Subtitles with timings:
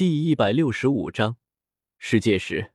[0.00, 1.36] 第一百六十五章
[1.98, 2.72] 世界时。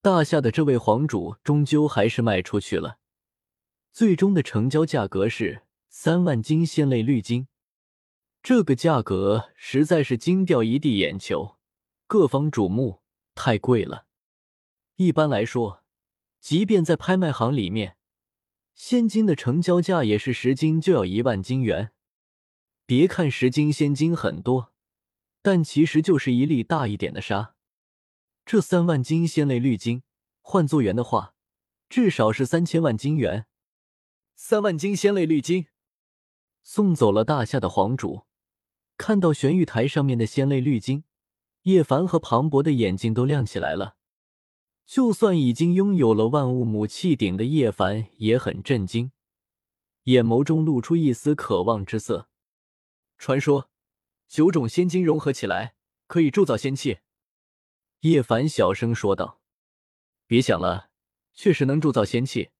[0.00, 2.98] 大夏的这位皇主终究还是卖出去了，
[3.92, 7.48] 最终的成交价格是三万金仙类绿金。
[8.42, 11.58] 这个价格实在是惊掉一地眼球，
[12.06, 13.02] 各方瞩目，
[13.34, 14.06] 太贵了。
[14.96, 15.84] 一般来说，
[16.40, 17.98] 即便在拍卖行里面，
[18.74, 21.92] 仙金的成交价也是十金就要一万金元。
[22.86, 24.69] 别看十金仙金很多。
[25.42, 27.54] 但其实就是一粒大一点的沙。
[28.44, 30.02] 这三万金仙类绿金
[30.40, 31.34] 换作元的话，
[31.88, 33.46] 至少是三千万金元。
[34.34, 35.66] 三万金仙类绿金
[36.62, 38.26] 送走了大夏的皇主，
[38.96, 41.04] 看到玄玉台上面的仙类绿金，
[41.62, 43.96] 叶凡和庞博的眼睛都亮起来了。
[44.84, 49.12] 就算已经拥有了万物母气鼎的叶凡也很震惊，
[50.04, 52.28] 眼眸中露出一丝渴望之色。
[53.16, 53.69] 传说。
[54.30, 55.74] 九种仙金融合起来，
[56.06, 57.00] 可以铸造仙器。
[58.02, 59.40] 叶凡小声说道
[60.28, 60.90] ：“别想了，
[61.34, 62.50] 确实能铸造仙器，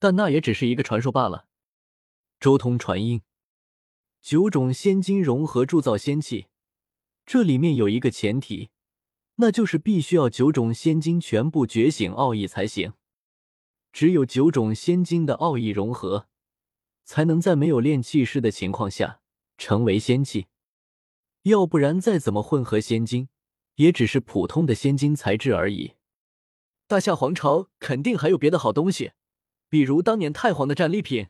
[0.00, 1.46] 但那也只是一个传说罢了。”
[2.40, 3.22] 周通传音
[4.20, 6.48] ：“九种仙金融合铸造仙器，
[7.24, 8.70] 这里面有一个前提，
[9.36, 12.94] 那就是必须要九种仙金全部觉醒奥义才行。
[13.92, 16.26] 只有九种仙金的奥义融合，
[17.04, 19.20] 才能在没有炼气师的情况下
[19.56, 20.48] 成为仙器。”
[21.46, 23.28] 要不然，再怎么混合仙金，
[23.76, 25.94] 也只是普通的仙金材质而已。
[26.88, 29.12] 大夏皇朝肯定还有别的好东西，
[29.68, 31.28] 比如当年太皇的战利品。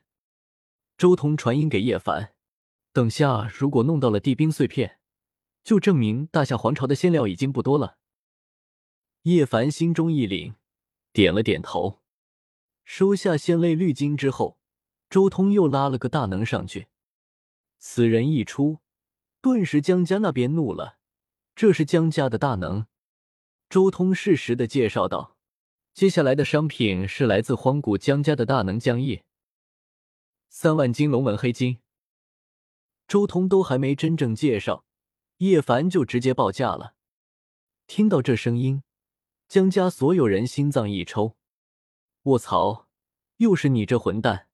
[0.96, 2.34] 周通传音给叶凡
[2.94, 5.00] ：“等下如果弄到了地冰碎片，
[5.62, 7.98] 就证明大夏皇朝的仙料已经不多了。”
[9.24, 10.54] 叶凡心中一凛，
[11.12, 12.00] 点了点头，
[12.86, 14.58] 收下仙类绿金之后，
[15.10, 16.86] 周通又拉了个大能上去。
[17.78, 18.78] 此人一出。
[19.46, 20.98] 顿时，江家那边怒了。
[21.54, 22.88] 这是江家的大能。
[23.70, 25.36] 周通适时的介绍道
[25.94, 29.24] ：“接下来的商品是来自荒古江家的大能江叶，
[30.48, 31.78] 三万金龙纹黑金。”
[33.06, 34.84] 周通都还没真正介绍，
[35.36, 36.96] 叶凡就直接报价了。
[37.86, 38.82] 听到这声音，
[39.46, 41.36] 江家所有人心脏一抽
[42.26, 42.88] ：“卧槽！
[43.36, 44.48] 又是你这混蛋！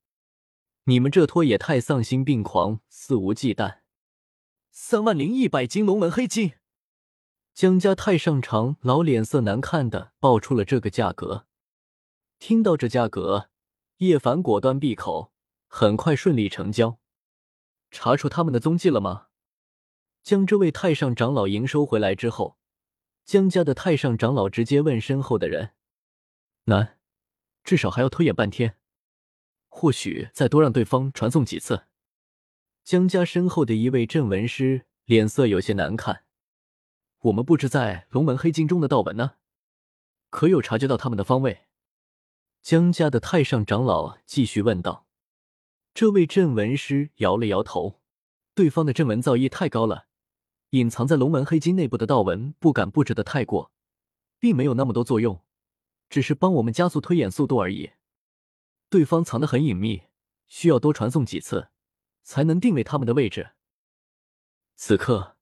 [0.83, 3.79] 你们这拖也太丧心病狂，肆无忌惮！”
[4.75, 6.53] 三万零一百斤龙纹黑金，
[7.53, 11.45] 江家太上长老脸色难看的报出了这个价格。
[12.39, 13.51] 听到这价格，
[13.97, 15.31] 叶凡果断闭口，
[15.67, 16.97] 很快顺利成交。
[17.91, 19.27] 查出他们的踪迹了吗？
[20.23, 22.57] 将这位太上长老营收回来之后，
[23.23, 25.73] 江家的太上长老直接问身后的人
[26.65, 26.97] ：“难，
[27.63, 28.79] 至少还要拖延半天，
[29.67, 31.85] 或许再多让对方传送几次。”
[32.83, 36.25] 江家身后的一位镇文师脸色有些难看。
[37.21, 39.35] 我们布置在龙门黑金中的道纹呢？
[40.29, 41.67] 可有察觉到他们的方位？
[42.61, 45.07] 江家的太上长老继续问道。
[45.93, 48.01] 这位镇文师摇了摇头，
[48.53, 50.07] 对方的镇文造诣太高了，
[50.71, 53.71] 隐藏在龙门黑金内部的道纹不敢布置的太过，
[54.39, 55.41] 并没有那么多作用，
[56.09, 57.91] 只是帮我们加速推演速度而已。
[58.89, 60.03] 对方藏得很隐秘，
[60.47, 61.69] 需要多传送几次。
[62.23, 63.51] 才能定位他们的位置。
[64.75, 65.37] 此刻，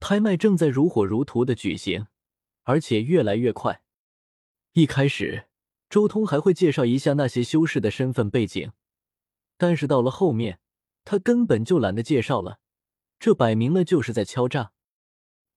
[0.00, 2.06] 拍卖正在如火如荼的举行，
[2.62, 3.82] 而且越来越快。
[4.72, 5.48] 一开始，
[5.90, 8.72] 周通还会介绍一下那些修士的身份背景，
[9.58, 10.60] 但是到了后面，
[11.04, 12.60] 他根本就懒得介绍了，
[13.18, 14.72] 这摆明了就是在敲诈。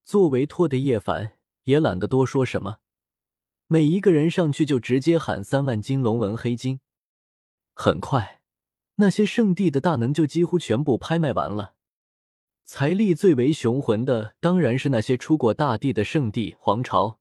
[0.04, 2.80] 作为托的叶凡也懒得多说什么，
[3.68, 6.82] 每一个人上去就直接喊三万金龙纹黑金。
[7.74, 8.42] 很快。
[8.96, 11.74] 那些圣地的大能就几乎全部拍卖完了，
[12.64, 17.20] 财力最为雄浑的当然是那些出过大地的圣地皇朝，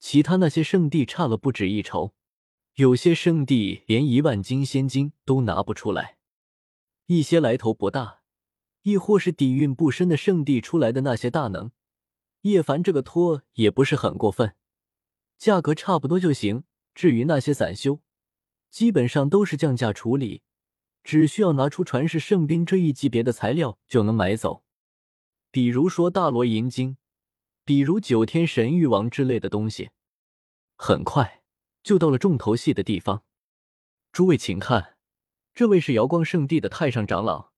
[0.00, 2.12] 其他那些圣地差了不止一筹，
[2.74, 6.16] 有些圣地连一万金仙金都拿不出来，
[7.06, 8.22] 一些来头不大，
[8.82, 11.70] 亦或是底蕴不深的圣地出来的那些大能，
[12.40, 14.56] 叶凡这个托也不是很过分，
[15.38, 16.64] 价格差不多就行。
[16.92, 18.00] 至于那些散修，
[18.68, 20.42] 基本上都是降价处理。
[21.02, 24.64] 只需要拿出传世圣兵这一级别的材料就能买走，
[25.50, 26.96] 比如说大罗银晶，
[27.64, 29.90] 比如九天神域王之类的东西。
[30.76, 31.42] 很快
[31.82, 33.24] 就到了重头戏的地方，
[34.12, 34.96] 诸位请看，
[35.54, 37.50] 这位是瑶光圣地的太上长老。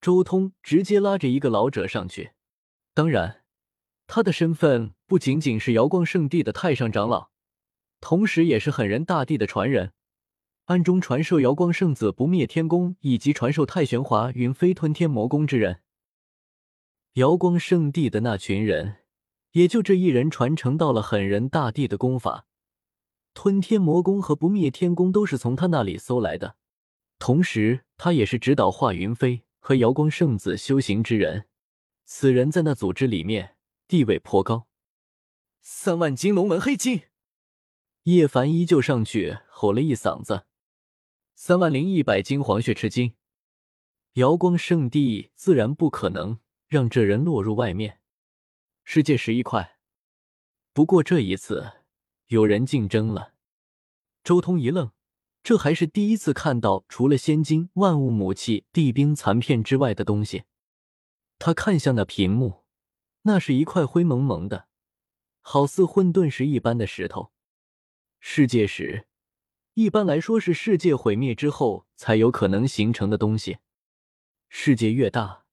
[0.00, 2.32] 周通直接拉着一个老者上去，
[2.92, 3.44] 当然，
[4.06, 7.30] 他的身份不仅仅是瑶光圣地的太上长老，
[8.00, 9.92] 同时也是狠人大帝的传人。
[10.72, 15.82] 暗中传授瑶光圣子不灭天功，以及传授太玄华云飞吞天魔功之人。
[17.14, 19.00] 瑶光圣地的那群人
[19.50, 22.46] 也就这一人传承到了狠人大帝的功法，
[23.34, 26.56] 吞天魔功和不灭天功都是从他那里搜来的。
[27.18, 31.44] 同时，他也是指导华云飞和瑶光圣子修行之人。
[32.06, 34.66] 此人在那组织里面地位颇高。
[35.60, 37.02] 三万金龙门黑金，
[38.04, 40.46] 叶凡依旧上去吼了一嗓子
[41.34, 43.14] ：“三万零一百金黄血赤金！”
[44.14, 46.38] 瑶光圣地自然不可能
[46.68, 48.00] 让这人落入外面。
[48.84, 49.78] 世界十一块。
[50.74, 51.72] 不过这一次
[52.26, 53.34] 有人竞争了。
[54.24, 54.92] 周通一愣，
[55.42, 60.44] 这还是第一次看到除了仙金、万物母器、地兵残片之外的东西。
[61.38, 62.64] 他看向那屏幕，
[63.22, 64.68] 那是一块灰蒙蒙的，
[65.40, 67.32] 好似混沌石一般的石头。
[68.20, 69.06] 世界石，
[69.74, 73.58] 一般来说是世界毁灭之后才有可能形成的东西。
[74.50, 75.44] 世界越大，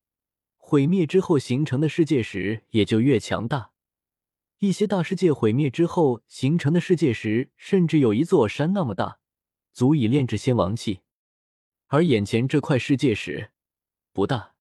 [0.58, 3.72] 毁灭之后形成的世界石也就越强大。
[4.58, 9.20] 一些大世界毁灭之后形成的世界石，甚至有一座山那么大，
[9.72, 11.00] 足以炼制仙王器。
[11.88, 13.52] 而眼前这块世界石
[14.12, 14.56] 不大，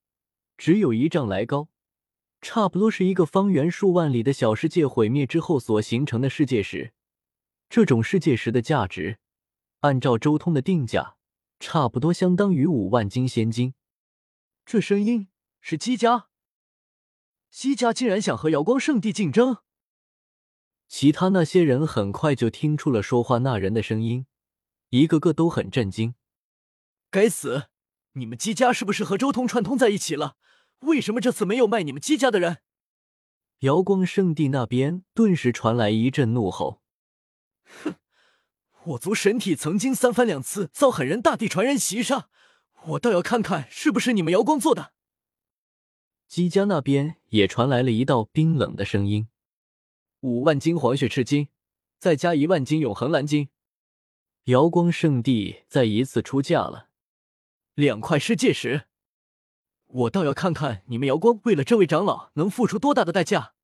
[0.56, 1.68] 只有一丈来高，
[2.40, 6.92] 差不多是一个方圆数万里的小世界毁灭之后所形成的世界石。
[7.68, 9.18] 这种世界石的价值，
[9.80, 11.16] 按照周通的定价，
[11.60, 13.74] 差不多相当于五万金仙金。
[14.66, 15.28] 这声音
[15.60, 16.28] 是姬家，
[17.50, 19.58] 姬家竟然想和瑶光圣地竞争。
[20.88, 24.26] 其他那些人很快就听出了说话那人的声音，
[24.90, 26.14] 一个个都很震惊。
[27.10, 27.68] 该死，
[28.12, 30.36] 你们姬家是不是和周通串通在一起了？
[30.80, 32.58] 为什么这次没有卖你们姬家的人？
[33.60, 36.80] 瑶光圣地那边顿时传来一阵怒吼
[37.82, 37.94] ：“哼，
[38.88, 42.28] 我族神体曾经三番两次遭狠人大帝传人袭杀。”
[42.86, 44.92] 我倒要看看是不是你们瑶光做的。
[46.28, 49.28] 姬家那边也传来了一道冰冷的声音
[50.20, 51.48] ：“五万金黄血赤金，
[51.98, 53.48] 再加一万金永恒蓝金。”
[54.44, 56.88] 瑶光圣地再一次出价了，
[57.74, 58.84] 两块世界石。
[59.86, 63.54] 我倒要看看你们瑶光为了这位长老能付出多大的代价。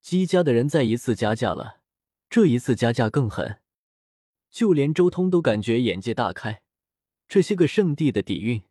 [0.00, 1.80] 姬家的人再一次加价了，
[2.30, 3.60] 这一次加价更狠，
[4.52, 6.62] 就连周通都感觉眼界大开。
[7.26, 8.62] 这些个圣地的底蕴，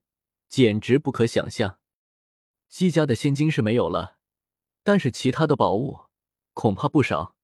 [0.48, 1.80] 简直不可想象。
[2.69, 4.18] 姬家的仙金是没有了，
[4.83, 6.01] 但是其他的宝物
[6.54, 7.36] 恐怕不少。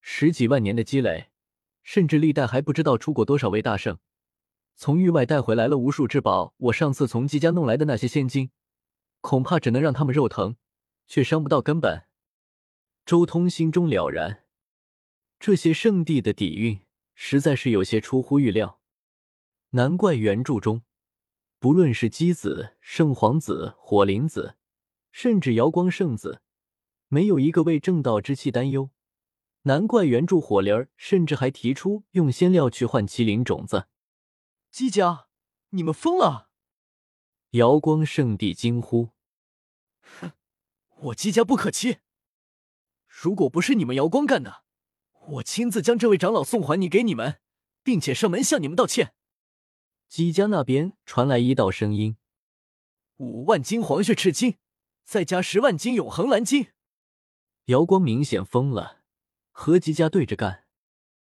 [0.00, 1.30] 十几万年的积累，
[1.84, 3.98] 甚至历代还不知道出过多少位大圣，
[4.74, 6.54] 从域外带回来了无数至宝。
[6.56, 8.50] 我上次从姬家弄来的那些仙金，
[9.20, 10.56] 恐怕只能让他们肉疼，
[11.06, 12.06] 却伤不到根本。
[13.06, 14.44] 周通心中了然，
[15.38, 16.80] 这些圣地的底蕴
[17.14, 18.80] 实在是有些出乎预料。
[19.70, 20.82] 难怪原著中，
[21.58, 24.56] 不论是姬子、圣皇子、火灵子，
[25.10, 26.42] 甚至瑶光圣子，
[27.08, 28.90] 没有一个为正道之气担忧。
[29.62, 33.88] 难怪原著火灵儿甚至还提出用仙料去换麒麟种子。
[34.70, 35.28] 姬家，
[35.70, 36.50] 你们疯了！
[37.50, 39.10] 瑶光圣地惊呼
[40.20, 40.32] ：“哼，
[40.96, 41.98] 我姬家不可欺！
[43.06, 44.63] 如果不是你们瑶光干的，
[45.26, 47.38] 我亲自将这位长老送还你给你们，
[47.82, 49.14] 并且上门向你们道歉。”
[50.08, 52.16] 姬家那边传来一道声音
[53.16, 54.56] ：“五万金黄血赤金，
[55.04, 56.68] 再加十万金永恒蓝金。”
[57.66, 59.02] 瑶光明显疯了，
[59.50, 60.63] 和姬家对着干。